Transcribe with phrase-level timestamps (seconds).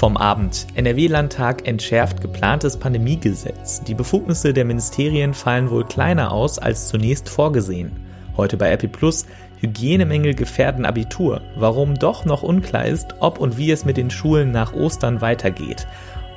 [0.00, 0.66] Vom Abend.
[0.76, 3.82] NRW-Landtag entschärft geplantes Pandemiegesetz.
[3.82, 7.92] Die Befugnisse der Ministerien fallen wohl kleiner aus als zunächst vorgesehen.
[8.34, 9.26] Heute bei Epi Plus.
[9.58, 11.42] Hygienemängel gefährden Abitur.
[11.54, 15.86] Warum doch noch unklar ist, ob und wie es mit den Schulen nach Ostern weitergeht.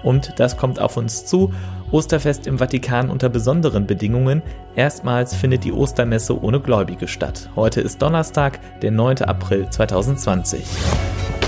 [0.03, 1.53] Und das kommt auf uns zu.
[1.89, 4.41] Osterfest im Vatikan unter besonderen Bedingungen.
[4.75, 7.49] Erstmals findet die Ostermesse ohne Gläubige statt.
[7.55, 9.19] Heute ist Donnerstag, der 9.
[9.19, 10.65] April 2020.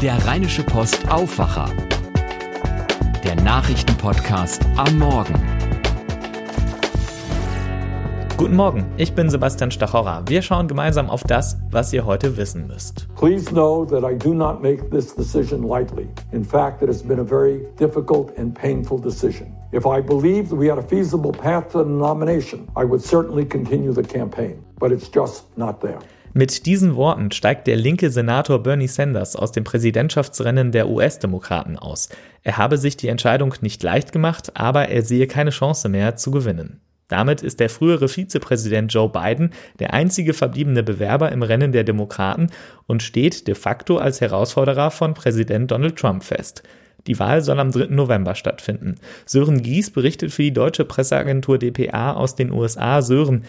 [0.02, 1.70] Der Rheinische Post Aufwacher
[3.26, 5.34] der Nachrichtenpodcast am Morgen.
[8.38, 10.22] Guten Morgen, ich bin Sebastian Stachorra.
[10.28, 13.08] Wir schauen gemeinsam auf das, was ihr heute wissen müsst.
[13.16, 16.08] Please know that I do not make this decision lightly.
[16.34, 19.56] In fact, it has been a very difficult and painful decision.
[19.72, 23.92] If I believed we had a feasible path to the nomination, I would certainly continue
[23.92, 24.64] the campaign.
[24.78, 26.00] But it's just not there.
[26.38, 32.10] Mit diesen Worten steigt der linke Senator Bernie Sanders aus dem Präsidentschaftsrennen der US-Demokraten aus.
[32.44, 36.32] Er habe sich die Entscheidung nicht leicht gemacht, aber er sehe keine Chance mehr zu
[36.32, 36.82] gewinnen.
[37.08, 42.48] Damit ist der frühere Vizepräsident Joe Biden der einzige verbliebene Bewerber im Rennen der Demokraten
[42.86, 46.64] und steht de facto als Herausforderer von Präsident Donald Trump fest.
[47.08, 47.86] Die Wahl soll am 3.
[47.92, 48.96] November stattfinden.
[49.26, 53.02] Sören Gies berichtet für die deutsche Presseagentur dpa aus den USA.
[53.02, 53.46] Sören,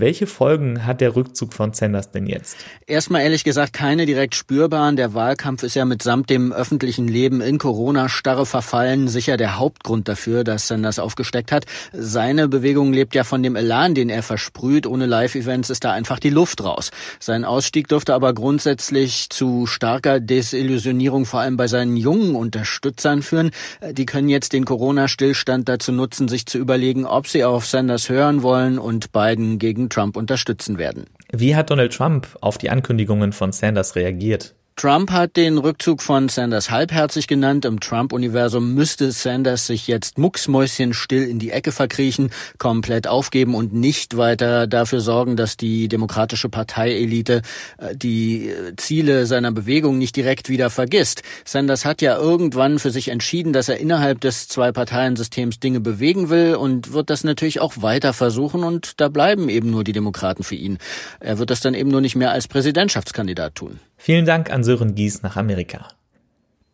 [0.00, 2.56] welche Folgen hat der Rückzug von Sanders denn jetzt?
[2.86, 4.96] Erstmal ehrlich gesagt keine direkt spürbaren.
[4.96, 10.44] Der Wahlkampf ist ja mitsamt dem öffentlichen Leben in Corona-Starre verfallen sicher der Hauptgrund dafür,
[10.44, 11.66] dass Sanders aufgesteckt hat.
[11.92, 14.86] Seine Bewegung lebt ja von dem Elan, den er versprüht.
[14.86, 16.90] Ohne Live-Events ist da einfach die Luft raus.
[17.18, 23.50] Sein Ausstieg dürfte aber grundsätzlich zu starker Desillusionierung vor allem bei seinen jungen Unterstützern führen.
[23.92, 28.42] Die können jetzt den Corona-Stillstand dazu nutzen, sich zu überlegen, ob sie auf Sanders hören
[28.42, 31.04] wollen und Biden gegen Trump unterstützen werden.
[31.32, 34.54] Wie hat Donald Trump auf die Ankündigungen von Sanders reagiert?
[34.80, 37.66] Trump hat den Rückzug von Sanders halbherzig genannt.
[37.66, 44.16] Im Trump-Universum müsste Sanders sich jetzt mucksmäuschenstill in die Ecke verkriechen, komplett aufgeben und nicht
[44.16, 47.42] weiter dafür sorgen, dass die demokratische Parteielite
[47.76, 51.24] äh, die äh, Ziele seiner Bewegung nicht direkt wieder vergisst.
[51.44, 56.54] Sanders hat ja irgendwann für sich entschieden, dass er innerhalb des Zwei-Parteien-Systems Dinge bewegen will
[56.54, 60.54] und wird das natürlich auch weiter versuchen und da bleiben eben nur die Demokraten für
[60.54, 60.78] ihn.
[61.20, 63.78] Er wird das dann eben nur nicht mehr als Präsidentschaftskandidat tun.
[64.02, 65.88] Vielen Dank an Sören Gies nach Amerika.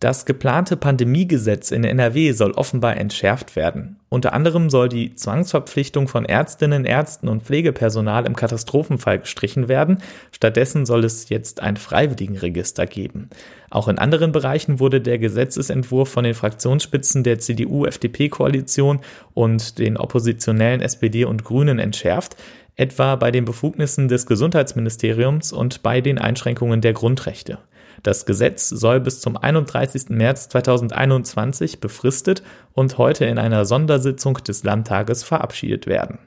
[0.01, 3.97] Das geplante Pandemiegesetz in NRW soll offenbar entschärft werden.
[4.11, 10.03] Unter anderem soll die Zwangsverpflichtung von Ärztinnen, Ärzten und Pflegepersonal im Katastrophenfall gestrichen werden.
[10.31, 13.31] Stattdessen soll es jetzt ein Freiwilligenregister geben.
[13.71, 19.01] Auch in anderen Bereichen wurde der Gesetzesentwurf von den Fraktionsspitzen der CDU-FDP-Koalition
[19.33, 22.37] und den oppositionellen SPD und Grünen entschärft
[22.77, 27.59] etwa bei den Befugnissen des Gesundheitsministeriums und bei den Einschränkungen der Grundrechte.
[28.03, 30.11] Das Gesetz soll bis zum 31.
[30.11, 32.43] März 2021 befristet
[32.73, 36.19] und heute in einer Sondersitzung des Landtages verabschiedet werden.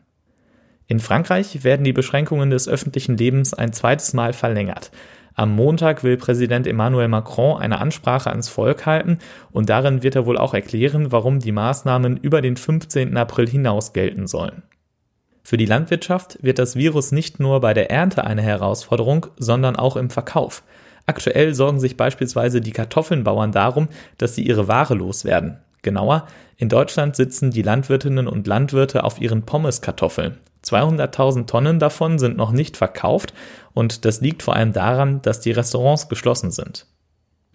[0.88, 4.92] In Frankreich werden die Beschränkungen des öffentlichen Lebens ein zweites Mal verlängert.
[5.36, 9.20] Am Montag will Präsident Emmanuel Macron eine Ansprache ans Volk halten
[9.52, 13.16] und darin wird er wohl auch erklären, warum die Maßnahmen über den 15.
[13.16, 14.64] April hinaus gelten sollen.
[15.44, 19.96] Für die Landwirtschaft wird das Virus nicht nur bei der Ernte eine Herausforderung, sondern auch
[19.96, 20.64] im Verkauf.
[21.10, 23.88] Aktuell sorgen sich beispielsweise die Kartoffelnbauern darum,
[24.20, 25.58] dass sie ihre Ware loswerden.
[25.82, 30.38] Genauer, in Deutschland sitzen die Landwirtinnen und Landwirte auf ihren Pommeskartoffeln.
[30.64, 33.34] 200.000 Tonnen davon sind noch nicht verkauft
[33.74, 36.86] und das liegt vor allem daran, dass die Restaurants geschlossen sind.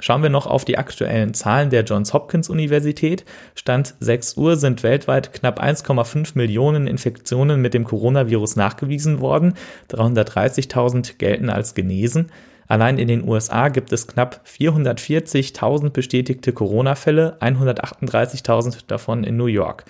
[0.00, 3.24] Schauen wir noch auf die aktuellen Zahlen der Johns Hopkins Universität.
[3.54, 9.54] Stand 6 Uhr sind weltweit knapp 1,5 Millionen Infektionen mit dem Coronavirus nachgewiesen worden.
[9.90, 12.32] 330.000 gelten als genesen.
[12.66, 19.84] Allein in den USA gibt es knapp 440.000 bestätigte Corona-Fälle, 138.000 davon in New York.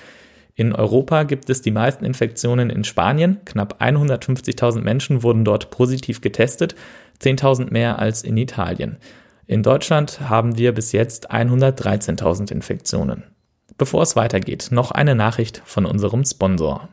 [0.56, 3.40] In Europa gibt es die meisten Infektionen in Spanien.
[3.44, 6.76] Knapp 150.000 Menschen wurden dort positiv getestet,
[7.20, 8.98] 10.000 mehr als in Italien.
[9.46, 13.24] In Deutschland haben wir bis jetzt 113.000 Infektionen.
[13.76, 16.88] Bevor es weitergeht, noch eine Nachricht von unserem Sponsor.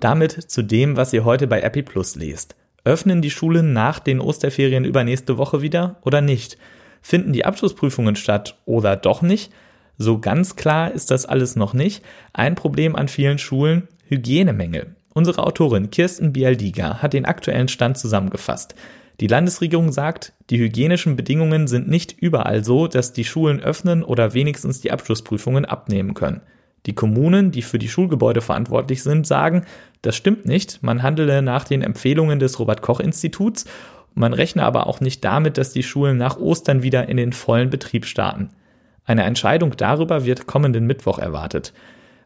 [0.00, 2.54] Damit zu dem, was ihr heute bei Epi Plus lest.
[2.84, 6.56] Öffnen die Schulen nach den Osterferien übernächste Woche wieder oder nicht?
[7.02, 9.52] Finden die Abschlussprüfungen statt oder doch nicht?
[9.96, 12.04] So ganz klar ist das alles noch nicht.
[12.32, 14.94] Ein Problem an vielen Schulen, Hygienemängel.
[15.12, 18.76] Unsere Autorin Kirsten Bialdiga hat den aktuellen Stand zusammengefasst.
[19.18, 24.32] Die Landesregierung sagt, die hygienischen Bedingungen sind nicht überall so, dass die Schulen öffnen oder
[24.32, 26.42] wenigstens die Abschlussprüfungen abnehmen können.
[26.88, 29.66] Die Kommunen, die für die Schulgebäude verantwortlich sind, sagen,
[30.00, 33.66] das stimmt nicht, man handele nach den Empfehlungen des Robert Koch Instituts,
[34.14, 37.68] man rechne aber auch nicht damit, dass die Schulen nach Ostern wieder in den vollen
[37.68, 38.48] Betrieb starten.
[39.04, 41.74] Eine Entscheidung darüber wird kommenden Mittwoch erwartet.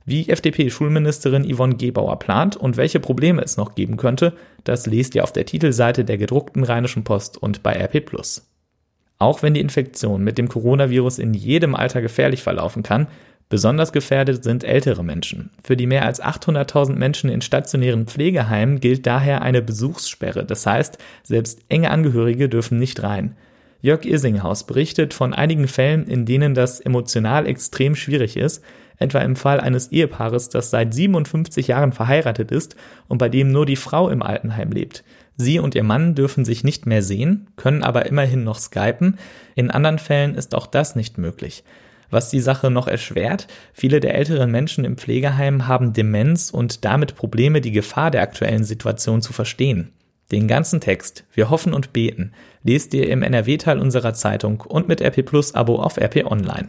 [0.05, 4.33] Wie FDP-Schulministerin Yvonne Gebauer plant und welche Probleme es noch geben könnte,
[4.63, 8.05] das lest ihr auf der Titelseite der gedruckten Rheinischen Post und bei RP+.
[9.19, 13.09] Auch wenn die Infektion mit dem Coronavirus in jedem Alter gefährlich verlaufen kann,
[13.53, 15.51] besonders gefährdet sind ältere Menschen.
[15.63, 20.47] Für die mehr als 800.000 Menschen in stationären Pflegeheimen gilt daher eine Besuchssperre.
[20.47, 23.37] Das heißt, selbst enge Angehörige dürfen nicht rein.
[23.83, 28.65] Jörg Isinghaus berichtet von einigen Fällen, in denen das emotional extrem schwierig ist,
[28.97, 32.75] etwa im Fall eines Ehepaares, das seit 57 Jahren verheiratet ist
[33.07, 35.05] und bei dem nur die Frau im Altenheim lebt.
[35.37, 39.19] Sie und ihr Mann dürfen sich nicht mehr sehen, können aber immerhin noch skypen.
[39.55, 41.65] In anderen Fällen ist auch das nicht möglich.
[42.13, 47.17] Was die Sache noch erschwert, viele der älteren Menschen im Pflegeheim haben Demenz und damit
[47.17, 49.93] Probleme, die Gefahr der aktuellen Situation zu verstehen.
[50.31, 52.33] Den ganzen Text, wir hoffen und beten,
[52.65, 56.69] lest ihr im NRW-Teil unserer Zeitung und mit RP Plus Abo auf RP Online.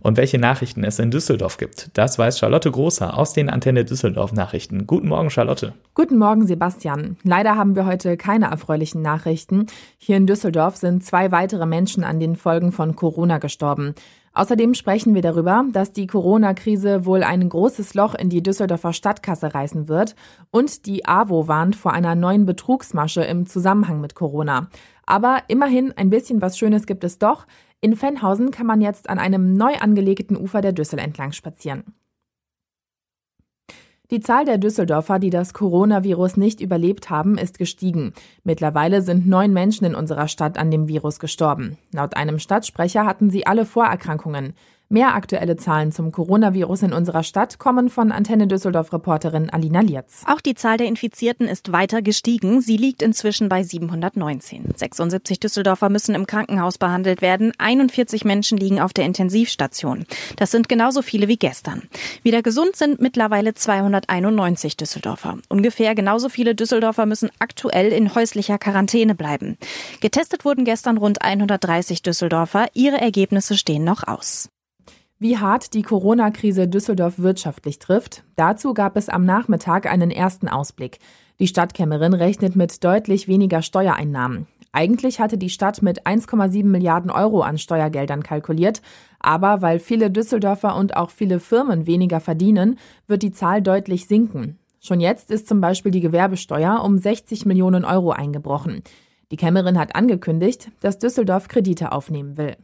[0.00, 4.32] Und welche Nachrichten es in Düsseldorf gibt, das weiß Charlotte Großer aus den Antenne Düsseldorf
[4.32, 4.86] Nachrichten.
[4.86, 5.74] Guten Morgen, Charlotte.
[5.92, 7.18] Guten Morgen, Sebastian.
[7.22, 9.66] Leider haben wir heute keine erfreulichen Nachrichten.
[9.98, 13.94] Hier in Düsseldorf sind zwei weitere Menschen an den Folgen von Corona gestorben.
[14.36, 19.54] Außerdem sprechen wir darüber, dass die Corona-Krise wohl ein großes Loch in die Düsseldorfer Stadtkasse
[19.54, 20.16] reißen wird
[20.50, 24.68] und die AWO warnt vor einer neuen Betrugsmasche im Zusammenhang mit Corona.
[25.06, 27.46] Aber immerhin ein bisschen was Schönes gibt es doch.
[27.80, 31.94] In Fennhausen kann man jetzt an einem neu angelegten Ufer der Düssel entlang spazieren.
[34.10, 38.12] Die Zahl der Düsseldorfer, die das Coronavirus nicht überlebt haben, ist gestiegen.
[38.42, 41.78] Mittlerweile sind neun Menschen in unserer Stadt an dem Virus gestorben.
[41.90, 44.52] Laut einem Stadtsprecher hatten sie alle Vorerkrankungen.
[44.90, 50.22] Mehr aktuelle Zahlen zum Coronavirus in unserer Stadt kommen von Antenne Düsseldorf-Reporterin Alina Lierz.
[50.26, 52.60] Auch die Zahl der Infizierten ist weiter gestiegen.
[52.60, 54.74] Sie liegt inzwischen bei 719.
[54.76, 57.52] 76 Düsseldorfer müssen im Krankenhaus behandelt werden.
[57.56, 60.04] 41 Menschen liegen auf der Intensivstation.
[60.36, 61.82] Das sind genauso viele wie gestern.
[62.22, 65.38] Wieder gesund sind mittlerweile 291 Düsseldorfer.
[65.48, 69.56] Ungefähr genauso viele Düsseldorfer müssen aktuell in häuslicher Quarantäne bleiben.
[70.00, 72.66] Getestet wurden gestern rund 130 Düsseldorfer.
[72.74, 74.50] Ihre Ergebnisse stehen noch aus.
[75.20, 80.98] Wie hart die Corona-Krise Düsseldorf wirtschaftlich trifft, dazu gab es am Nachmittag einen ersten Ausblick.
[81.38, 84.48] Die Stadtkämmerin rechnet mit deutlich weniger Steuereinnahmen.
[84.72, 88.82] Eigentlich hatte die Stadt mit 1,7 Milliarden Euro an Steuergeldern kalkuliert,
[89.20, 92.76] aber weil viele Düsseldorfer und auch viele Firmen weniger verdienen,
[93.06, 94.58] wird die Zahl deutlich sinken.
[94.80, 98.82] Schon jetzt ist zum Beispiel die Gewerbesteuer um 60 Millionen Euro eingebrochen.
[99.30, 102.56] Die Kämmerin hat angekündigt, dass Düsseldorf Kredite aufnehmen will.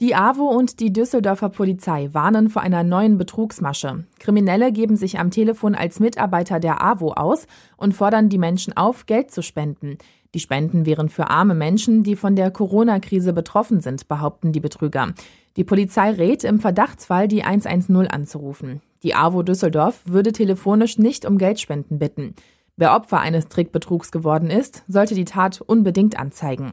[0.00, 4.04] Die AWO und die Düsseldorfer Polizei warnen vor einer neuen Betrugsmasche.
[4.18, 9.04] Kriminelle geben sich am Telefon als Mitarbeiter der AWO aus und fordern die Menschen auf,
[9.04, 9.98] Geld zu spenden.
[10.32, 15.12] Die Spenden wären für arme Menschen, die von der Corona-Krise betroffen sind, behaupten die Betrüger.
[15.58, 18.80] Die Polizei rät, im Verdachtsfall die 110 anzurufen.
[19.02, 22.34] Die AWO Düsseldorf würde telefonisch nicht um Geldspenden bitten.
[22.78, 26.72] Wer Opfer eines Trickbetrugs geworden ist, sollte die Tat unbedingt anzeigen.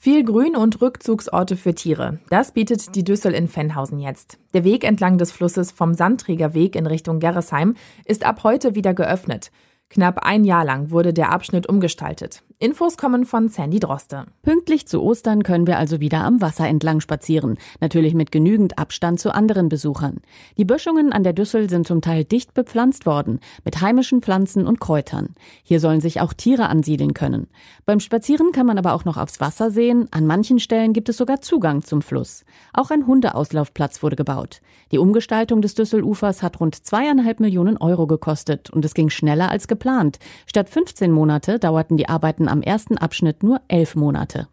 [0.00, 2.20] Viel Grün und Rückzugsorte für Tiere.
[2.30, 4.38] Das bietet die Düssel in Fennhausen jetzt.
[4.54, 7.74] Der Weg entlang des Flusses vom Sandträgerweg in Richtung Gerresheim
[8.04, 9.50] ist ab heute wieder geöffnet.
[9.90, 12.44] Knapp ein Jahr lang wurde der Abschnitt umgestaltet.
[12.60, 14.24] Infos kommen von Sandy Droste.
[14.42, 17.56] Pünktlich zu Ostern können wir also wieder am Wasser entlang spazieren.
[17.80, 20.16] Natürlich mit genügend Abstand zu anderen Besuchern.
[20.56, 24.80] Die Böschungen an der Düssel sind zum Teil dicht bepflanzt worden, mit heimischen Pflanzen und
[24.80, 25.36] Kräutern.
[25.62, 27.46] Hier sollen sich auch Tiere ansiedeln können.
[27.86, 30.08] Beim Spazieren kann man aber auch noch aufs Wasser sehen.
[30.10, 32.44] An manchen Stellen gibt es sogar Zugang zum Fluss.
[32.72, 34.62] Auch ein Hundeauslaufplatz wurde gebaut.
[34.90, 39.68] Die Umgestaltung des Düsselufers hat rund zweieinhalb Millionen Euro gekostet und es ging schneller als
[39.68, 40.18] geplant.
[40.46, 44.48] Statt 15 Monate dauerten die Arbeiten am ersten Abschnitt nur elf Monate.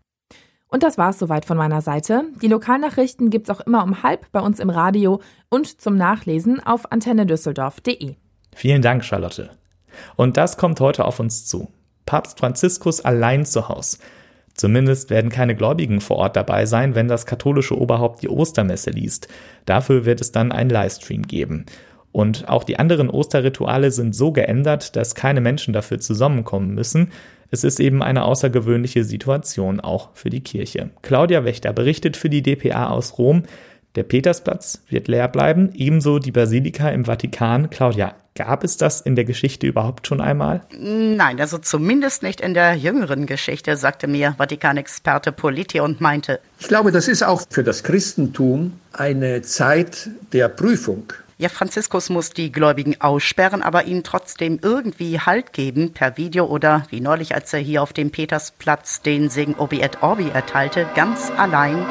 [0.68, 2.24] Und das war's soweit von meiner Seite.
[2.42, 6.92] Die Lokalnachrichten gibt's auch immer um halb bei uns im Radio und zum Nachlesen auf
[6.92, 8.16] antennedüsseldorf.de.
[8.56, 9.52] Vielen Dank, Charlotte.
[10.16, 11.70] Und das kommt heute auf uns zu.
[12.06, 14.00] Papst Franziskus allein zu Haus.
[14.54, 19.28] Zumindest werden keine Gläubigen vor Ort dabei sein, wenn das katholische Oberhaupt die Ostermesse liest.
[19.66, 21.66] Dafür wird es dann einen Livestream geben.
[22.14, 27.12] Und auch die anderen Osterrituale sind so geändert, dass keine Menschen dafür zusammenkommen müssen.
[27.52, 30.90] Es ist eben eine außergewöhnliche Situation auch für die Kirche.
[31.02, 33.44] Claudia Wächter berichtet für die DPA aus Rom.
[33.96, 37.70] Der Petersplatz wird leer bleiben, ebenso die Basilika im Vatikan.
[37.70, 40.60] Claudia, Gab es das in der Geschichte überhaupt schon einmal?
[40.78, 46.42] Nein, also zumindest nicht in der jüngeren Geschichte, sagte mir Vatikanexperte Politi und meinte.
[46.60, 51.14] Ich glaube, das ist auch für das Christentum eine Zeit der Prüfung.
[51.38, 56.88] Ja, Franziskus muss die Gläubigen aussperren, aber ihnen trotzdem irgendwie Halt geben per Video oder
[56.92, 61.30] wie neulich, als er hier auf dem Petersplatz den Segen Obi et Orbi erteilte, ganz
[61.38, 61.86] allein.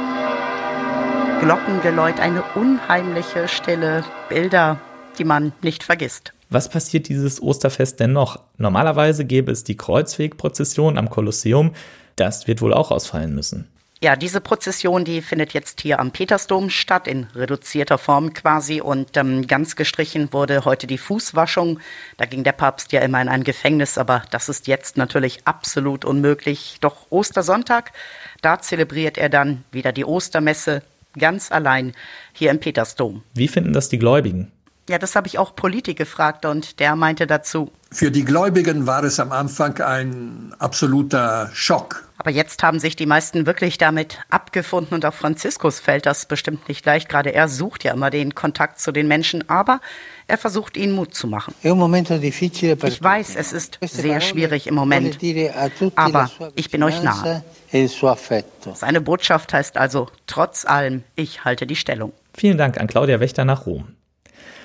[1.40, 4.80] Glockengeläut, eine unheimliche Stille, Bilder,
[5.18, 6.32] die man nicht vergisst.
[6.48, 8.40] Was passiert dieses Osterfest denn noch?
[8.56, 11.74] Normalerweise gäbe es die Kreuzwegprozession am Kolosseum.
[12.16, 13.68] Das wird wohl auch ausfallen müssen.
[14.04, 18.82] Ja, diese Prozession, die findet jetzt hier am Petersdom statt, in reduzierter Form quasi.
[18.82, 21.80] Und ähm, ganz gestrichen wurde heute die Fußwaschung.
[22.18, 26.04] Da ging der Papst ja immer in ein Gefängnis, aber das ist jetzt natürlich absolut
[26.04, 26.76] unmöglich.
[26.82, 27.92] Doch Ostersonntag,
[28.42, 30.82] da zelebriert er dann wieder die Ostermesse
[31.18, 31.94] ganz allein
[32.34, 33.22] hier im Petersdom.
[33.32, 34.52] Wie finden das die Gläubigen?
[34.88, 37.72] Ja, das habe ich auch Politik gefragt und der meinte dazu.
[37.90, 42.06] Für die Gläubigen war es am Anfang ein absoluter Schock.
[42.18, 46.68] Aber jetzt haben sich die meisten wirklich damit abgefunden und auch Franziskus fällt das bestimmt
[46.68, 47.08] nicht leicht.
[47.08, 49.80] Gerade er sucht ja immer den Kontakt zu den Menschen, aber
[50.26, 51.54] er versucht ihnen Mut zu machen.
[51.62, 51.72] Ich
[53.02, 55.18] weiß, es ist sehr schwierig im Moment,
[55.96, 57.42] aber ich bin euch nahe.
[57.72, 57.88] E
[58.74, 62.12] Seine Botschaft heißt also, trotz allem, ich halte die Stellung.
[62.34, 63.94] Vielen Dank an Claudia Wächter nach Rom.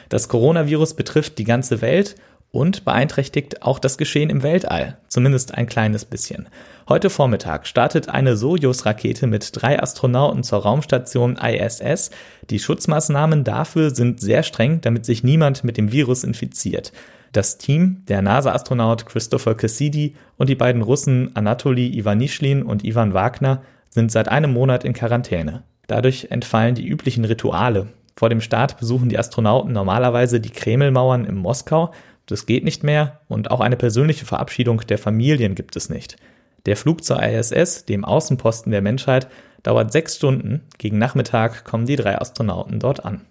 [0.10, 2.16] Das Coronavirus betrifft die ganze Welt
[2.52, 6.50] und beeinträchtigt auch das Geschehen im Weltall, zumindest ein kleines bisschen.
[6.88, 12.10] Heute Vormittag startet eine Sojus-Rakete mit drei Astronauten zur Raumstation ISS.
[12.50, 16.92] Die Schutzmaßnahmen dafür sind sehr streng, damit sich niemand mit dem Virus infiziert.
[17.32, 23.62] Das Team, der NASA-Astronaut Christopher Cassidy und die beiden Russen Anatoly Ivanischlin und Ivan Wagner
[23.92, 25.62] sind seit einem Monat in Quarantäne.
[25.86, 27.88] Dadurch entfallen die üblichen Rituale,
[28.20, 31.94] vor dem Start besuchen die Astronauten normalerweise die Kremlmauern in Moskau.
[32.26, 36.18] Das geht nicht mehr und auch eine persönliche Verabschiedung der Familien gibt es nicht.
[36.66, 39.30] Der Flug zur ISS, dem Außenposten der Menschheit,
[39.64, 40.64] dauert sechs Stunden.
[40.78, 43.22] Gegen Nachmittag kommen die drei Astronauten dort an.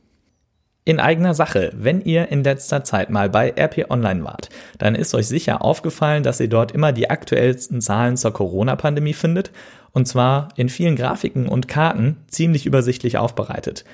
[0.87, 5.15] In eigener Sache, wenn ihr in letzter Zeit mal bei RP Online wart, dann ist
[5.15, 9.51] euch sicher aufgefallen, dass ihr dort immer die aktuellsten Zahlen zur Corona-Pandemie findet,
[9.93, 13.85] und zwar in vielen Grafiken und Karten ziemlich übersichtlich aufbereitet.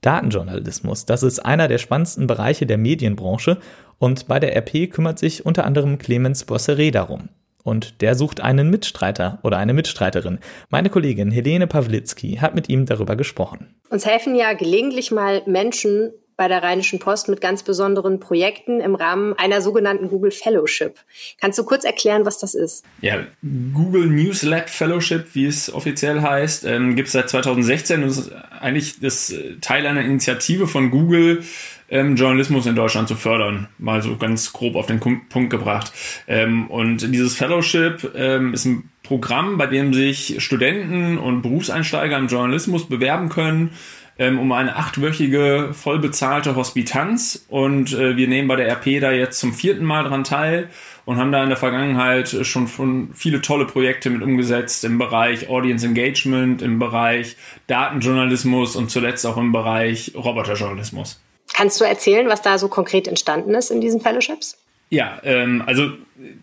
[0.00, 3.58] Datenjournalismus, das ist einer der spannendsten Bereiche der Medienbranche
[3.98, 7.28] und bei der RP kümmert sich unter anderem Clemens Bosseret darum.
[7.62, 10.38] Und der sucht einen Mitstreiter oder eine Mitstreiterin.
[10.68, 13.74] Meine Kollegin Helene Pawlitzki hat mit ihm darüber gesprochen.
[13.88, 18.94] Uns helfen ja gelegentlich mal Menschen bei der Rheinischen Post mit ganz besonderen Projekten im
[18.94, 20.96] Rahmen einer sogenannten Google Fellowship.
[21.40, 22.84] Kannst du kurz erklären, was das ist?
[23.00, 28.08] Ja, Google News Lab Fellowship, wie es offiziell heißt, ähm, gibt es seit 2016 und
[28.08, 31.44] ist eigentlich das äh, Teil einer Initiative von Google,
[31.88, 33.68] ähm, Journalismus in Deutschland zu fördern.
[33.78, 35.92] Mal so ganz grob auf den Punkt gebracht.
[36.26, 42.28] Ähm, und dieses Fellowship ähm, ist ein Programm, bei dem sich Studenten und Berufseinsteiger im
[42.28, 43.70] Journalismus bewerben können
[44.18, 49.40] ähm, um eine achtwöchige vollbezahlte Hospitanz und äh, wir nehmen bei der RP da jetzt
[49.40, 50.68] zum vierten Mal dran teil
[51.04, 55.48] und haben da in der Vergangenheit schon von viele tolle Projekte mit umgesetzt im Bereich
[55.48, 61.20] Audience Engagement, im Bereich Datenjournalismus und zuletzt auch im Bereich Roboterjournalismus.
[61.52, 64.56] Kannst du erzählen, was da so konkret entstanden ist in diesen Fellowships?
[64.90, 65.90] Ja, ähm, also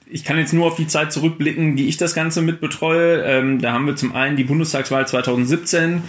[0.10, 3.24] ich kann jetzt nur auf die Zeit zurückblicken, die ich das Ganze mitbetreue.
[3.24, 6.04] Ähm, da haben wir zum einen die Bundestagswahl 2017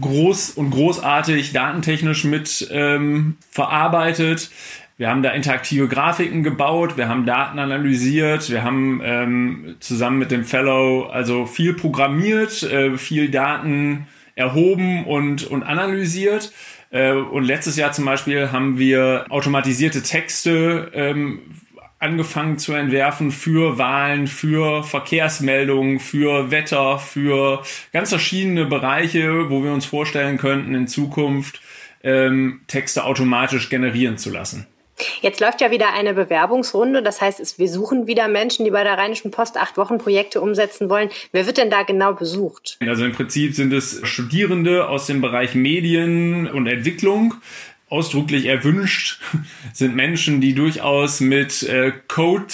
[0.00, 4.50] groß und großartig datentechnisch mit ähm, verarbeitet.
[4.96, 10.32] Wir haben da interaktive Grafiken gebaut, wir haben Daten analysiert, wir haben ähm, zusammen mit
[10.32, 16.52] dem Fellow also viel programmiert, äh, viel Daten erhoben und, und analysiert.
[16.90, 21.42] Äh, und letztes Jahr zum Beispiel haben wir automatisierte Texte ähm,
[21.98, 27.62] angefangen zu entwerfen für Wahlen, für Verkehrsmeldungen, für Wetter, für
[27.92, 31.60] ganz verschiedene Bereiche, wo wir uns vorstellen könnten, in Zukunft
[32.02, 34.66] ähm, Texte automatisch generieren zu lassen.
[35.20, 37.02] Jetzt läuft ja wieder eine Bewerbungsrunde.
[37.02, 40.90] Das heißt, wir suchen wieder Menschen, die bei der Rheinischen Post acht Wochen Projekte umsetzen
[40.90, 41.10] wollen.
[41.32, 42.78] Wer wird denn da genau besucht?
[42.80, 47.34] Also im Prinzip sind es Studierende aus dem Bereich Medien und Entwicklung,
[47.90, 49.20] ausdrücklich erwünscht
[49.72, 52.52] sind Menschen, die durchaus mit äh, Code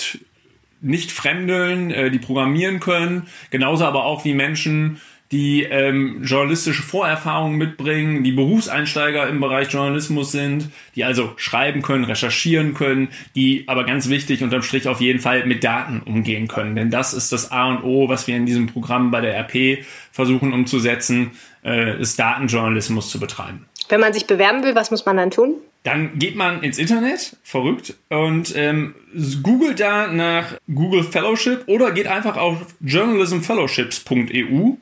[0.80, 5.00] nicht fremdeln, äh, die programmieren können, genauso aber auch wie Menschen,
[5.32, 12.04] die ähm, journalistische Vorerfahrungen mitbringen, die Berufseinsteiger im Bereich Journalismus sind, die also schreiben können,
[12.04, 16.76] recherchieren können, die aber ganz wichtig unterm Strich auf jeden Fall mit Daten umgehen können.
[16.76, 19.84] Denn das ist das A und O, was wir in diesem Programm bei der RP
[20.12, 21.32] versuchen umzusetzen,
[21.64, 23.66] äh, ist Datenjournalismus zu betreiben.
[23.88, 25.54] Wenn man sich bewerben will, was muss man dann tun?
[25.82, 28.94] Dann geht man ins Internet, verrückt, und ähm,
[29.42, 34.76] googelt da nach Google Fellowship oder geht einfach auf journalismfellowships.eu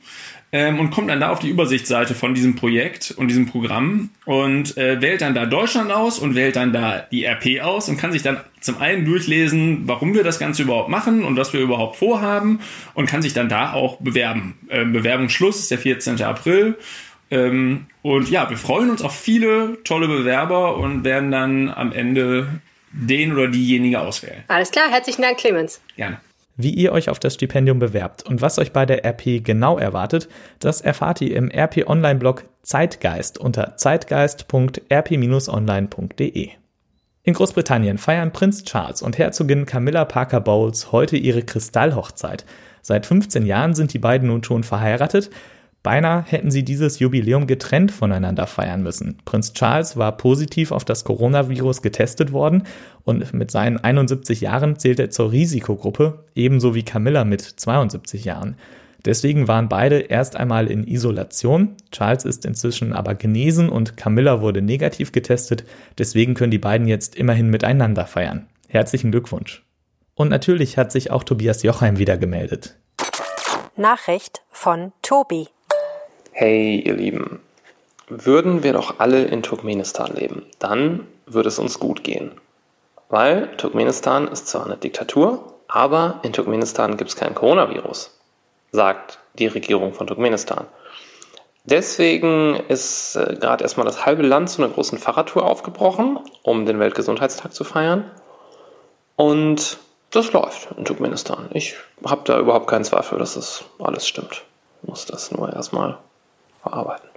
[0.53, 4.77] ähm, und kommt dann da auf die Übersichtsseite von diesem Projekt und diesem Programm und
[4.77, 8.13] äh, wählt dann da Deutschland aus und wählt dann da die RP aus und kann
[8.13, 11.97] sich dann zum einen durchlesen, warum wir das Ganze überhaupt machen und was wir überhaupt
[11.97, 12.59] vorhaben
[12.93, 14.53] und kann sich dann da auch bewerben.
[14.69, 16.21] Ähm, Bewerbungsschluss ist der 14.
[16.21, 16.77] April
[17.31, 22.47] ähm, und ja, wir freuen uns auf viele tolle Bewerber und werden dann am Ende
[22.91, 24.43] den oder diejenige auswählen.
[24.47, 25.81] Alles klar, herzlichen Dank, Clemens.
[25.95, 26.19] Gerne.
[26.55, 30.29] Wie ihr euch auf das Stipendium bewerbt und was euch bei der RP genau erwartet,
[30.59, 36.49] das erfahrt ihr im RP Online-Blog Zeitgeist unter zeitgeist.rp-online.de.
[37.23, 42.45] In Großbritannien feiern Prinz Charles und Herzogin Camilla Parker Bowles heute ihre Kristallhochzeit.
[42.81, 45.31] Seit 15 Jahren sind die beiden nun schon verheiratet,
[45.83, 49.17] Beinahe hätten sie dieses Jubiläum getrennt voneinander feiern müssen.
[49.25, 52.63] Prinz Charles war positiv auf das Coronavirus getestet worden
[53.03, 58.55] und mit seinen 71 Jahren zählt er zur Risikogruppe, ebenso wie Camilla mit 72 Jahren.
[59.03, 61.75] Deswegen waren beide erst einmal in Isolation.
[61.91, 65.65] Charles ist inzwischen aber genesen und Camilla wurde negativ getestet.
[65.97, 68.47] Deswegen können die beiden jetzt immerhin miteinander feiern.
[68.69, 69.63] Herzlichen Glückwunsch.
[70.15, 72.77] Und natürlich hat sich auch Tobias Jochheim wieder gemeldet.
[73.75, 75.47] Nachricht von Tobi.
[76.35, 77.41] Hey, ihr Lieben,
[78.07, 82.31] würden wir doch alle in Turkmenistan leben, dann würde es uns gut gehen.
[83.09, 88.19] Weil Turkmenistan ist zwar eine Diktatur, aber in Turkmenistan gibt es kein Coronavirus,
[88.71, 90.65] sagt die Regierung von Turkmenistan.
[91.65, 96.79] Deswegen ist äh, gerade erstmal das halbe Land zu einer großen Fahrradtour aufgebrochen, um den
[96.79, 98.09] Weltgesundheitstag zu feiern.
[99.17, 99.77] Und
[100.09, 101.51] das läuft in Turkmenistan.
[101.53, 104.41] Ich habe da überhaupt keinen Zweifel, dass das alles stimmt.
[104.81, 105.99] Ich muss das nur erstmal
[106.63, 107.13] verarbeiten.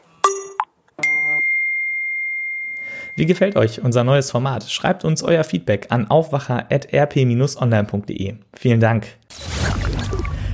[3.18, 4.70] Wie gefällt euch unser neues Format?
[4.70, 8.34] Schreibt uns euer Feedback an aufwacher.rp-online.de.
[8.52, 9.06] Vielen Dank.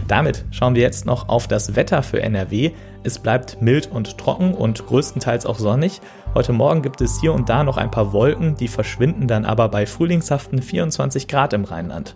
[0.07, 2.71] Damit schauen wir jetzt noch auf das Wetter für NRW.
[3.03, 6.01] Es bleibt mild und trocken und größtenteils auch sonnig.
[6.35, 9.69] Heute Morgen gibt es hier und da noch ein paar Wolken, die verschwinden dann aber
[9.69, 12.15] bei frühlingshaften 24 Grad im Rheinland.